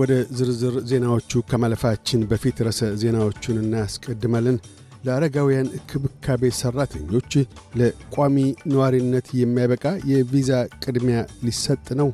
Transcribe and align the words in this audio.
ወደ 0.00 0.12
ዝርዝር 0.38 0.74
ዜናዎቹ 0.90 1.40
ከማለፋችን 1.50 2.20
በፊት 2.30 2.58
ርዕሰ 2.66 2.90
ዜናዎቹን 3.02 3.58
እናስቀድማለን። 3.62 4.56
ለአረጋውያን 5.04 5.68
ክብካቤ 5.90 6.42
ሠራተኞች 6.58 7.32
ለቋሚ 7.80 8.36
ነዋሪነት 8.72 9.28
የሚያበቃ 9.40 9.84
የቪዛ 10.10 10.50
ቅድሚያ 10.82 11.18
ሊሰጥ 11.46 11.86
ነው። 12.00 12.08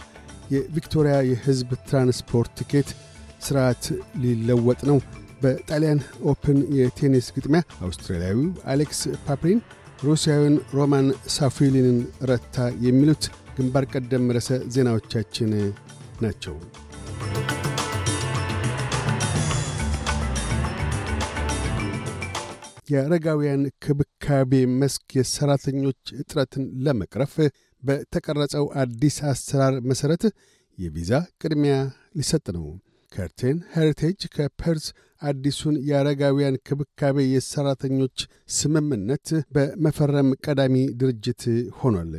የቪክቶሪያ 0.51 1.15
የሕዝብ 1.31 1.71
ትራንስፖርት 1.89 2.53
ቲኬት 2.61 2.91
ሥርዓት 3.47 3.85
ሊለወጥ 4.23 4.81
ነው። 4.91 4.99
በጣሊያን 5.43 6.01
Open 6.31 6.59
የቴኒስ 6.79 7.27
ግጥሚያ 7.37 7.63
አውስትራሊያዊው 7.87 8.45
አሌክስ 8.73 9.01
ፓፕሪን 9.27 9.61
ሩሲያዊውን 10.07 10.57
ሮማን 10.75 11.07
ሳፊሊንን 11.37 11.99
ረታ። 12.31 12.57
የሚሉት 12.87 13.25
ግንባር 13.57 13.87
ቀደም 13.93 14.33
ርዕሰ 14.37 14.59
ዜናዎቻችን 14.75 15.53
ናቸው። 16.23 16.57
የአረጋውያን 22.89 23.63
ክብካቤ 23.85 24.53
መስክ 24.81 25.07
የሠራተኞች 25.19 26.03
እጥረትን 26.19 26.65
ለመቅረፍ 26.85 27.35
በተቀረጸው 27.83 28.67
አዲስ 28.83 29.17
አሰራር 29.31 29.75
መሠረት 29.91 30.25
የቪዛ 30.79 31.13
ቅድሚያ 31.41 31.77
ሊሰጥ 32.19 32.47
ነው። 32.57 32.67
ከርቴን 33.13 33.59
ሄሪቴጅ 33.75 34.23
ከፐርዝ 34.35 34.87
አዲሱን 35.23 35.77
የአረጋውያን 35.89 36.57
ክብካቤ 36.69 37.19
የሠራተኞች 37.29 38.17
ስምምነት 38.57 39.27
በመፈረም 39.55 40.31
ቀዳሚ 40.45 40.77
ድርጅት 41.01 41.45
ሆኗል። 41.81 42.11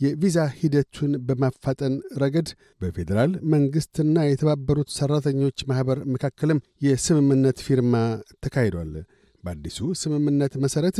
የቪዛ 0.00 0.38
ሂደቱን 0.56 1.12
በማፋጠን 1.26 1.94
ረገድ 2.22 2.48
በፌዴራል 2.80 3.32
መንግሥትና 3.52 4.24
የተባበሩት 4.26 4.90
ሠራተኞች 4.96 5.64
ማኅበር 5.70 6.00
መካከልም 6.14 6.58
የስምምነት 6.86 7.60
ፊርማ 7.66 7.94
ተካሂዷል። 8.44 8.92
በአዲሱ 9.46 9.78
ስምምነት 10.00 10.54
መሠረት 10.64 10.98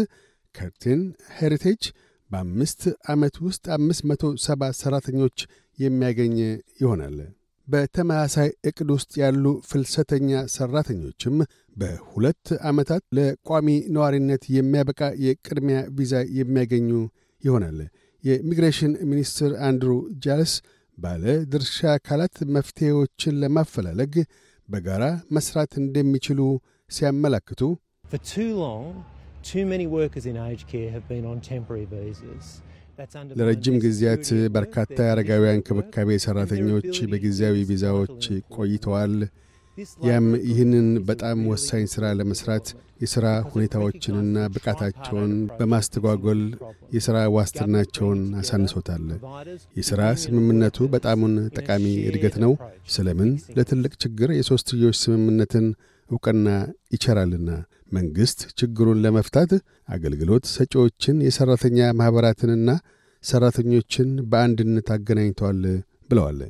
ከርቴን 0.55 1.01
ሄሪቴጅ 1.39 1.83
በአምስት 2.31 2.83
ዓመት 3.13 3.35
ውስጥ 3.47 3.65
አምስት 3.77 4.03
መቶ 4.11 4.23
ሰባ 4.45 4.71
ሠራተኞች 4.79 5.39
የሚያገኝ 5.79 6.37
ይሆናል። 6.81 7.17
በተመሳሳይ 7.69 8.49
ዕቅድ 8.69 8.89
ውስጥ 8.95 9.13
ያሉ 9.23 9.45
ፍልሰተኛ 9.69 10.41
ሠራተኞችም 10.55 11.37
በሁለት 11.77 12.47
ዓመታት 12.71 13.03
ለቋሚ 13.17 13.69
ነዋሪነት 13.97 14.43
የሚያበቃ 14.57 15.01
የቅድሚያ 15.25 15.79
ቪዛ 15.99 16.15
የሚያገኙ 16.39 16.91
ይሆናል። 17.45 17.79
የኢሚግሬሽን 18.25 18.93
ሚኒስትር 19.11 19.51
አንድሩ 19.69 19.93
ጃልስ 20.25 20.53
ባለ 20.99 21.25
ድርሻ 21.53 21.79
አካላት 21.95 22.37
መፍትሔዎችን 22.55 23.35
ለማፈላለግ 23.43 24.15
በጋራ 24.69 25.05
መሥራት 25.37 25.73
እንደሚችሉ 25.83 26.41
ሲያመላክቱ 26.91 27.61
ለረጅም 33.39 33.77
ጊዜያት 33.83 34.27
በርካታ 34.55 34.97
የአረጋውያን 35.07 35.65
ክብካቤ 35.67 36.11
ሠራተኞች 36.25 36.95
በጊዜያዊ 37.11 37.57
ቪዛዎች 37.71 38.23
ቆይተዋል። 38.57 39.15
ያም 40.07 40.27
ይህንን 40.49 40.87
በጣም 41.09 41.39
ወሳኝ 41.51 41.83
ሥራ 41.95 42.05
ለመሥራት 42.19 42.67
የሥራ 43.03 43.27
ሁኔታዎችንና 43.51 44.47
ብቃታቸውን 44.55 45.33
በማስተጓጎል 45.59 46.41
የሥራ 46.95 47.17
ዋስትናቸውን 47.35 48.23
አሳንሶታል። 48.41 49.05
የሥራ 49.79 50.03
ስምምነቱ 50.23 50.89
በጣሙን 50.95 51.35
ጠቃሚ 51.59 51.85
እድገት 52.09 52.39
ነው። 52.45 52.55
ስለምን 52.91 53.31
ለትልቅ 53.59 53.93
ችግር 54.05 54.33
የሦስትዮሽ 54.39 54.97
ስምምነትን 55.05 55.67
ዕውቅና 56.11 56.49
ይቸራልና 56.93 57.51
መንግሥት 57.93 58.41
ችግሩን 58.59 59.01
ለመፍታት 59.05 59.51
አገልግሎት 59.89 60.45
ሰጪዎችን፣ 60.53 61.17
የሠራተኛ 61.27 61.79
ማኅበራትንና 62.01 62.71
ሠራተኞችን 63.25 64.09
በአንድነት 64.31 64.89
አገናኝተዋል 64.95 65.63
ብለዋል። 66.11 66.41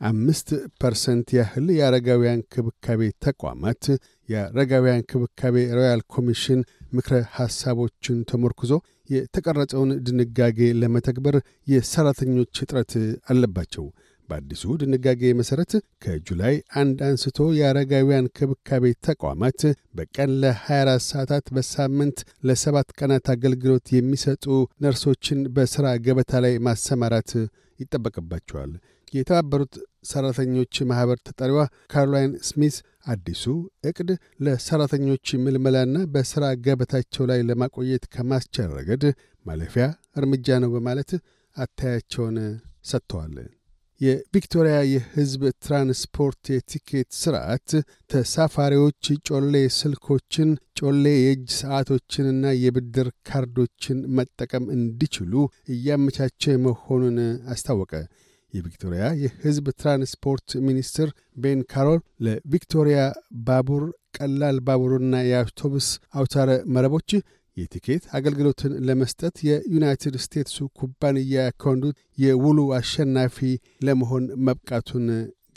አምስት 0.00 0.48
percent 0.80 1.28
ያህል 1.36 1.66
የአረጋውያን 1.76 2.44
ክብካቤ 2.52 3.00
ተቋማት 3.24 3.84
የአረጋውያን 4.28 5.06
ክብካቤ 5.10 5.56
royal 5.78 6.02
commission 6.14 6.60
ምክረ 6.92 7.14
ሐሳቦችን 7.36 8.18
ተመርኩዞ 8.30 8.72
የተቀረጸውን 9.10 9.90
ድንጋጌ 10.06 10.58
ለመተግበር 10.80 11.36
የሠራተኞች 11.72 12.60
እጥረት 12.64 12.92
አለባቸው። 13.30 13.86
በአዲሱ 14.28 14.74
ድንጋጌ 14.80 15.22
መሠረት 15.38 15.72
ከጁላይ 16.04 16.54
አንድ 16.80 16.98
አንስቶ 17.06 17.48
የአረጋውያን 17.58 18.30
ክብካቤ 18.38 18.84
ተቋማት 19.06 19.60
በቀን 19.98 20.32
ለ24 20.42 21.06
ሰዓታት 21.08 21.46
በሳምንት 21.56 22.18
ለሰባት 22.48 22.90
ቀናት 22.98 23.28
አገልግሎት 23.34 23.88
የሚሰጡ 23.96 24.44
ነርሶችን 24.84 25.40
በሥራ 25.56 25.86
ገበታ 26.06 26.42
ላይ 26.46 26.54
ማሰማራት 26.68 27.32
ይጠበቅባቸዋል። 27.80 28.72
የተባበሩት 29.12 29.74
ሠራተኞች 30.08 30.74
ማኅበር 30.88 31.18
ተጠሪዋ 31.26 31.60
ካሮላይን 31.92 32.32
ስሚት 32.48 32.76
አዲሱ 33.12 33.44
ዕቅድ 33.88 34.10
ለሠራተኞች 34.44 35.26
ምልመላና 35.44 35.98
በሥራ 36.14 36.44
ገበታቸው 36.66 37.26
ላይ 37.30 37.40
ለማቆየት 37.48 38.04
ከማስቻል 38.14 38.70
ረገድ 38.78 39.04
ማለፊያ 39.46 39.86
እርምጃ 40.20 40.58
ነው 40.64 40.72
በማለት 40.76 41.12
አታያቸውን 41.56 42.36
ሰጥተዋል። 42.90 43.36
የቪክቶሪያ 44.00 44.76
የሕዝብ 44.88 45.42
ትራንስፖርት 45.64 46.42
የቲኬት 46.52 47.08
ሥርዓት 47.20 47.70
ተሳፋሪዎች 48.10 49.06
ጮሌ 49.28 49.54
ስልኮችን፣ 49.78 50.50
ጮሌ 50.80 51.04
የእጅ 51.16 51.46
ሰዓቶችንና 51.56 52.52
የብድር 52.60 53.08
ካርዶችን 53.28 53.98
መጠቀም 54.18 54.66
እንዲችሉ 54.76 55.32
እያመቻቸ 55.74 56.54
መሆኑን 56.66 57.18
አስታወቀ። 57.54 57.92
የቪክቶሪያ 58.54 59.04
የሕዝብ 59.22 59.66
ትራንስፖርት 59.80 60.48
ሚኒስትር 60.68 61.08
ቤን 61.36 61.60
ካሮል 61.72 61.98
ለቪክቶሪያ 62.26 63.00
ባቡር፣ 63.48 63.84
ቀላል 64.18 64.58
ባቡርና 64.66 65.16
የአውቶቡስ 65.26 65.88
አውታረ 66.14 66.50
መረቦች 66.76 67.10
የቲኬት 67.58 68.04
አገልግሎትን 68.16 68.72
ለመስጠት 68.88 69.36
የዩናይትድ 69.48 70.16
ስቴትሱ 70.24 70.66
ኩባንያ 70.80 71.46
ከወንዱት 71.62 71.96
የውሉ 72.18 72.58
አሸናፊ 72.78 73.38
ለመሆን 73.86 74.26
መብቃቱን 74.48 75.06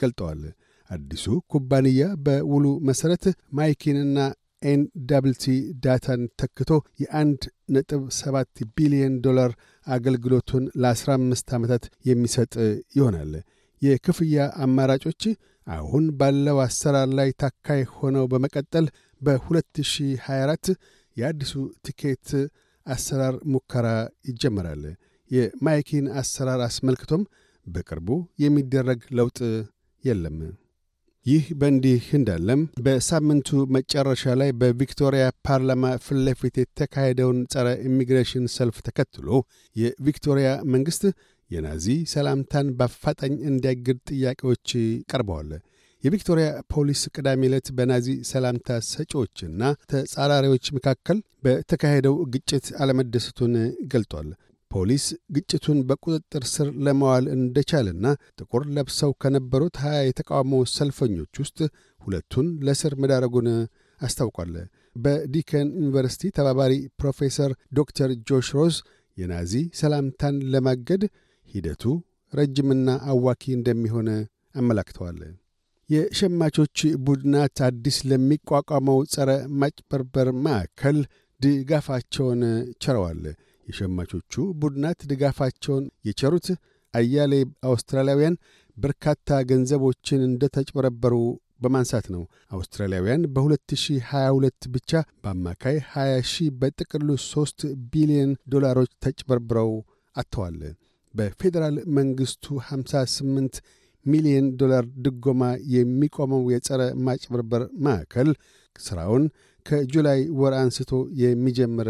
ገልጠዋል። 0.01 0.41
አዲሱ 0.89 1.25
ኩባንያ 1.51 2.05
በውሉ 2.25 2.65
መሠረት 2.87 3.25
Myki 3.57 3.84
ንና 3.84 4.17
NTT 4.63 5.43
Data 5.83 6.10
ን 6.10 6.23
ተክቶ 6.41 6.69
የአንድ 7.01 7.41
ነጥብ 7.75 8.01
ሰባት 8.17 8.49
ቢሊዮን 8.75 9.15
ዶላር 9.25 9.51
አገልግሎቱን 9.87 10.65
ለ15 10.83 11.55
ዓመታት 11.57 11.85
የሚሰጥ 12.09 12.53
ይሆናል። 12.97 13.31
የክፍያ 13.81 14.35
አማራጮች 14.65 15.23
አሁን 15.67 16.05
ባለው 16.19 16.57
አሰራር 16.65 17.09
ላይ 17.19 17.29
ታካይ 17.41 17.81
ሆነው 17.95 18.25
በመቀጠል 18.31 18.85
በ2024 19.21 20.69
የአዲሱ 21.17 21.53
ቲኬት 21.85 22.29
አሰራር 22.85 23.35
ሙከራ 23.53 23.87
ይጀመራል። 24.29 24.83
የ 25.31 25.50
Myki 25.50 25.88
ን 25.88 26.07
አሰራር 26.21 26.61
አስመልክቶም 26.65 27.23
በቅርቡ 27.65 28.09
የሚደረግ 28.43 29.01
ለውጥ 29.17 29.39
የለም። 30.03 30.37
ይህ 31.25 31.43
በእንዲህ 31.59 32.05
እንዳለም 32.17 32.61
በሳምንቱ 32.85 33.49
መጨረሻ 33.75 34.33
ላይ 34.39 34.49
በቪክቶሪያ 34.61 35.25
ፓርላማ 35.47 35.91
ፊት 36.05 36.19
ለፊት 36.27 36.55
የተካሄደውን 36.59 37.39
ጸረ 37.53 37.67
ኢሚግሬሽን 37.87 38.45
ሰልፍ 38.55 38.77
ተከትሎ 38.87 39.27
የቪክቶሪያ 39.75 40.49
መንግሥት 40.73 41.03
የናዚ 41.49 41.85
ሰላምታን 42.11 42.67
በአፋጣኝ 42.79 43.33
እንዲያግድ 43.49 43.99
ጥያቄዎች 44.11 44.67
ቀርበዋል። 45.11 45.51
የቪክቶሪያ 46.03 46.45
ፖሊስ 46.73 47.01
ቅዳሜ 47.15 47.41
ዕለት 47.49 47.67
በናዚ 47.77 48.07
ሰላምታ 48.29 48.77
ሰጪዎችና 48.87 49.61
ተጻራሪዎች 49.91 50.65
መካከል 50.77 51.17
በተካሄደው 51.45 52.15
ግጭት 52.33 52.65
አለመደሰቱን 52.81 53.53
ገልጧል። 53.93 54.29
ፖሊስ 54.71 55.05
ግጭቱን 55.35 55.79
በቁጥጥር 55.87 56.43
ስር 56.51 56.67
ለማዋል 56.85 57.25
እንደቻለና 57.35 58.05
ጥቁር 58.39 58.63
ለብሰው 58.75 59.11
ከነበሩት 59.23 59.77
ሀያ 59.83 59.97
የተቃውሞ 60.05 60.61
ሰልፈኞች 60.75 61.41
ውስጥ 61.43 61.59
ሁለቱን 61.99 62.47
ለስር 62.67 62.95
መዳረጉን 63.03 63.49
አስታውቋል። 64.01 64.53
በዲከን 64.95 65.67
ዩኒቨርሲቲ 65.79 66.31
ተባባሪ 66.37 66.73
ፕሮፌሰር 67.01 67.51
ዶክተር 67.79 68.11
ጆሽ 68.29 68.49
ሮዝ 68.57 68.77
የናዚ 69.17 69.53
ሰላምታን 69.81 70.37
ለማገድ 70.53 71.03
ሂደቱ 71.47 71.83
ረጅምና 72.33 72.89
አዋኪ 73.13 73.43
እንደሚሆን 73.57 74.09
አመላክተዋል። 74.55 75.19
የሸማቾች 75.91 76.77
ቡድናት 77.05 77.59
አዲስ 77.67 77.97
ለሚቋቋመው 78.09 78.99
ጸረ 79.13 79.29
ማጭበርበር 79.61 80.27
ማዕከል 80.45 80.97
ድጋፋቸውን 81.41 82.41
ቸረዋል። 82.83 83.23
የሸማቾቹ 83.67 84.33
ቡድናት 84.61 84.99
ድጋፋቸውን 85.11 85.85
የቸሩት 86.07 86.47
አያሌ 86.93 87.33
አውስትራሊያውያን 87.69 88.35
በርካታ 88.77 89.39
ገንዘቦችን 89.49 90.21
እንደ 90.27 90.43
ተጭበረበሩ 90.55 91.15
በማንሳት 91.61 92.05
ነው። 92.13 92.23
አውስትራሊያውያን 92.51 93.25
በ2022 93.35 94.69
ብቻ 94.75 94.91
በአማካይ 95.23 95.77
20 95.89 96.23
ሺህ 96.31 96.49
በጥቅሉ 96.61 97.09
3 97.25 97.65
ቢሊዮን 97.93 98.31
ዶላሮች 98.53 98.91
ተጭበርብረው 99.05 99.71
አጥተዋል። 100.15 100.57
በፌዴራል 101.13 101.77
መንግሥቱ 101.97 102.45
58 102.67 103.61
ሚሊዮን 104.05 104.47
ዶላር 104.59 104.85
ድጎማ 105.05 105.41
የሚቆመው 105.73 106.43
የጸረ 106.53 106.81
ማጭበርበር 107.05 107.63
ማዕከል 107.85 108.29
ሥራውን 108.79 109.23
ከጁላይ 109.65 110.21
ወር 110.39 110.53
አንስቶ 110.59 110.91
የሚጀምር 111.21 111.89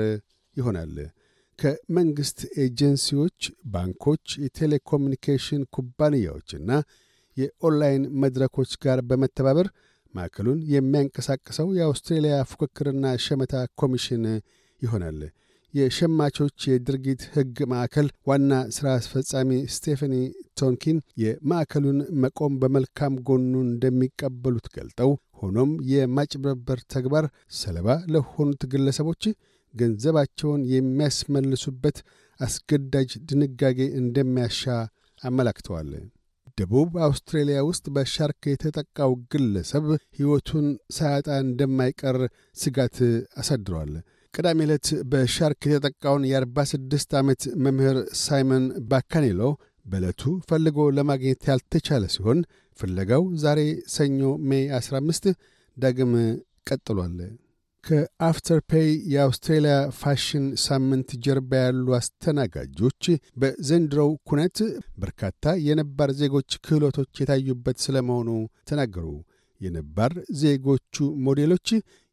ይሆናል። 0.57 0.95
ከመንግሥት 1.59 2.39
ኤጀንሲዎች፣ 2.63 3.39
ባንኮች፣ 3.71 4.25
የቴሌኮሙኒኬሽን 4.43 5.63
ኩባንያዎችና 5.75 6.69
የኦንላይን 7.37 8.03
መድረኮች 8.23 8.71
ጋር 8.83 8.99
በመተባበር 9.09 9.67
ማዕከሉን 10.13 10.59
የሚያንቀሳቅሰው 10.73 11.67
የአውስትሬልያ 11.77 12.37
ፉክክርና 12.51 13.13
ሸመታ 13.25 13.53
ኮሚሽን 13.81 14.23
ይሆናል። 14.81 15.19
የሸማቾች 15.73 16.57
የድርጊት 16.69 17.21
ሕግ 17.33 17.57
ማዕከል 17.71 18.07
ዋና 18.29 18.53
ሥራ 18.75 18.87
አስፈጻሚ 18.97 19.51
ስቴፈኒ 19.75 20.15
ቶንኪን 20.61 20.97
የማዕከሉን 21.23 21.99
መቆም 22.23 22.53
በመልካም 22.61 23.19
ጎኑ 23.27 23.53
እንደሚቀበሉት 23.67 24.67
ገልጠው 24.75 25.11
ሆኖም 25.41 25.71
የማጭበርበር 25.91 26.79
ተግባር 26.93 27.27
ሰለባ 27.59 27.87
ለሆኑት 28.13 28.63
ግለሰቦች 28.73 29.23
ገንዘባቸውን 29.73 30.63
የሚያስመልሱበት 30.73 31.97
አስገዳጅ 32.39 33.11
ድንጋጌ 33.29 33.79
እንደሚያሻ 33.99 34.61
አመላክተዋል። 35.21 35.89
ደቡብ 36.57 36.91
አውስትሬልያ 37.05 37.59
ውስጥ 37.67 37.85
በሻርክ 37.95 38.41
የተጠቃው 38.49 39.11
ግለሰብ 39.33 39.85
ሕይወቱን 40.17 40.65
ሳያጣ 40.95 41.27
እንደማይቀር 41.43 42.17
ስጋት 42.57 42.97
አሳድሯል። 43.41 43.91
ቅዳሜ 44.33 44.59
ዕለት 44.65 44.87
በሻርክ 45.11 45.61
የተጠቃውን 45.67 46.23
የ46 46.29 47.15
ዓመት 47.19 47.41
መምህር 47.63 47.97
ሳይመን 48.21 48.65
ባካኔሎ 48.91 49.41
በዕለቱ 49.85 50.21
ፈልጎ 50.49 50.77
ለማግኘት 50.97 51.41
ያልተቻለ 51.49 52.03
ሲሆን 52.13 52.39
ፍለጋው 52.79 53.23
ዛሬ 53.43 53.59
ሰኞ 53.95 54.19
ሜይ 54.49 54.63
15 54.77 55.27
ዳግም 55.77 56.13
ቀጥሏል። 56.69 57.17
ከ 57.83 58.59
Afterpay 58.71 58.89
የአውስትሬልያ 59.13 59.75
ፋሽን 59.99 60.45
ሳምንት 60.65 61.09
ጀርባ 61.25 61.61
ያሉ 61.63 61.95
አስተናጋጆች 61.99 63.03
በዘንድሮው 63.41 64.11
ኩነት 64.29 64.57
በርካታ 65.03 65.55
የነባር 65.67 66.11
ዜጎች 66.21 66.59
ክህሎቶች 66.65 67.21
የታዩበት 67.21 67.79
ስለመሆኑ 67.85 68.29
ተናገሩ። 68.71 69.07
የነባር 69.61 70.13
ዜጎቹ 70.41 70.95
ሞዴሎች 71.25 71.67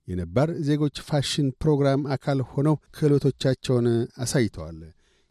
የነባር 0.09 0.51
ዜጎች 0.69 0.97
ፋሽን 1.09 1.49
ፕሮግራም 1.63 2.05
አካል 2.15 2.39
ሆነው 2.53 2.77
ክህሎቶቻቸውን 2.97 3.89
አሳይተዋል። 4.25 4.79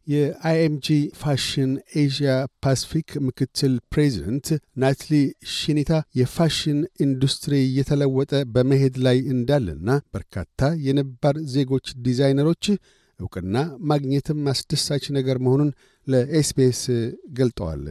የ 0.07 0.39
IMG 0.39 0.87
ፋሽን 1.21 1.71
ኤዥያ 2.01 2.33
ፓሲፊክ 2.63 3.09
ምክትል 3.25 3.73
ፕሬዚደንት 3.93 4.47
ናትሊ 4.81 5.13
ሽኒታ 5.55 5.91
የፋሽን 6.19 6.77
ኢንዱስትሪ 7.05 7.53
እየተለወጠ 7.65 8.31
በመሄድ 8.53 8.97
ላይ 9.07 9.17
እንዳለና 9.33 9.89
በርካታ 10.15 10.69
የነባር 10.85 11.37
ዜጎች 11.55 11.89
ዲዛይነሮች 12.07 12.65
ዕውቅና 13.19 13.57
ማግኘትም 13.91 14.41
አስደሳች 14.51 15.05
ነገር 15.17 15.37
መሆኑን 15.45 15.69
ለኤስቢኤስ 16.07 16.81
ገልጠዋል። 17.39 17.83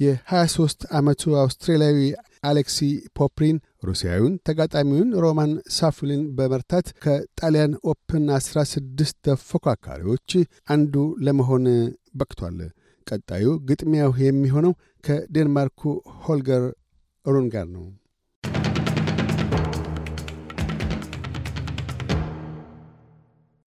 የ23 0.00 0.86
ዓመቱ 0.98 1.22
አውስትራሊያዊ 1.42 2.00
አሌክሲ 2.44 2.78
ፖፕሪን 3.18 3.56
ሩሲያዊውን 3.82 4.34
ተጋጣሚውን 4.48 5.10
ሮማን 5.24 5.52
ሳፍሊን 5.76 6.22
በመርታት 6.38 6.86
ከጣሊያን 7.04 7.72
Open 7.90 8.24
16 8.36 9.14
ተፎካካሪዎች 9.26 10.30
አንዱ 10.68 10.94
ለመሆን 11.26 11.66
በቅቷል። 12.14 12.58
ቀጣዩ 13.06 13.46
ግጥሚያው 13.68 14.12
የሚሆነው 14.22 14.72
ከዴንማርኩ 15.04 15.82
ሆልገር 16.24 16.64
ሩን 17.26 17.46
ጋር 17.54 17.66
ነው። 17.74 17.86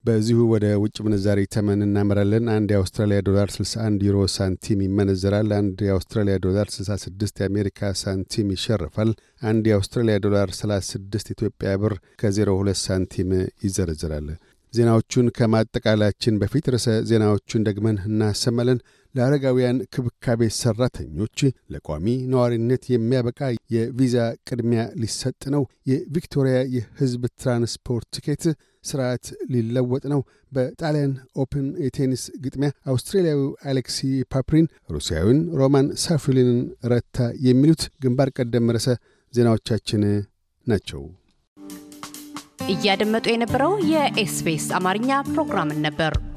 በዚሁ 0.04 0.38
ወደ 0.52 0.66
ውጭ 0.84 0.96
ምንዛሪ 1.06 1.40
ተመን 1.54 1.82
እናመራለን። 1.86 2.46
አንድ 2.54 2.70
የአውስትራሊያ 2.74 3.18
ዶላር 3.28 3.50
61 3.56 4.06
ዩሮ 4.08 4.20
ሳንቲም 4.36 4.80
ይመነዘራል። 4.86 5.50
አንድ 5.58 5.80
የአውስትራሊያ 5.88 6.36
ዶላር 6.46 6.68
66 6.76 7.42
የአሜሪካ 7.42 7.92
ሳንቲም 8.02 8.48
ይሸርፋል። 8.56 9.12
አንድ 9.44 9.68
የአውስትራሊያ 9.70 10.16
ዶላር 10.26 10.50
36 10.60 11.30
ኢትዮጵያ 11.36 11.74
ብር 11.84 11.94
ከ02 12.22 12.74
ሳንቲም 12.84 13.30
ይዘረዝራል። 13.66 14.28
ዜናዎቹን 14.74 15.28
ከማጠቃላችን 15.38 16.40
በፊት 16.42 16.66
ርዕሰ 16.74 16.90
ዜናዎቹን 17.08 17.66
ደግመን 17.68 17.98
እናሰማለን። 18.08 18.82
ለአረጋውያን 19.16 19.78
ክብካቤ 19.94 20.42
ሠራተኞች 20.58 21.40
ለቋሚ 21.74 22.06
ነዋሪነት 22.32 22.84
የሚያበቃ 22.92 23.40
የቪዛ 23.76 24.18
ቅድሚያ 24.50 24.84
ሊሰጥ 25.02 25.42
ነው። 25.56 25.64
የቪክቶሪያ 25.92 26.58
የሕዝብ 26.76 27.24
ትራንስፖርት 27.42 28.08
ቲኬት 28.18 28.46
ስርዓት 28.84 29.26
ሊለወጥ 29.54 30.04
ነው። 30.14 30.22
በጣሊያን 30.52 31.12
Open 31.42 31.68
የቴኒስ 31.84 32.24
ግጥሚያ 32.46 32.70
አውስትሬልያዊው 32.92 33.44
አሌክሲ 33.72 34.00
ፓፕሪን 34.34 34.66
ሩሲያዊውን 34.90 35.42
ሮማን 35.60 35.90
ሳፊሊንን 36.04 36.60
ረታ። 36.92 37.18
የሚሉት 37.48 37.84
ግንባር 38.04 38.32
ቀደም 38.38 38.72
ርዕሰ 38.76 38.90
ዜናዎቻችን 39.34 40.04
ናቸው። 40.68 41.04
እያደመጡ 42.70 43.26
የነበረው 43.32 43.72
የኤስቢኤስ 43.92 44.68
አማርኛ 44.78 45.12
ፕሮግራምን 45.32 45.80
ነበር። 45.86 46.14